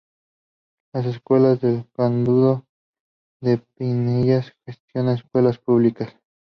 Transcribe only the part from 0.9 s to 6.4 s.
Las Escuelas del Condado de Pinellas gestiona escuelas públicas.